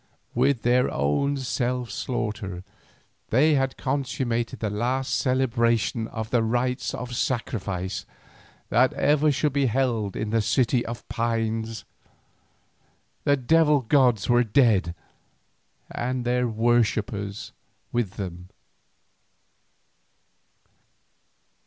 With 0.33 0.63
their 0.63 0.89
own 0.89 1.37
self 1.37 1.91
slaughter 1.91 2.63
they 3.29 3.53
had 3.53 3.77
consummated 3.77 4.57
the 4.59 4.71
last 4.71 5.13
celebration 5.13 6.07
of 6.07 6.31
the 6.31 6.41
rites 6.41 6.95
of 6.95 7.15
sacrifice 7.15 8.07
that 8.69 8.93
ever 8.93 9.31
shall 9.31 9.51
be 9.51 9.67
held 9.67 10.15
in 10.15 10.31
the 10.31 10.41
City 10.41 10.83
of 10.87 11.07
Pines. 11.07 11.85
The 13.25 13.37
devil 13.37 13.81
gods 13.81 14.27
were 14.27 14.43
dead 14.43 14.95
and 15.91 16.25
their 16.25 16.47
worshippers 16.47 17.51
with 17.91 18.13
them. 18.15 18.49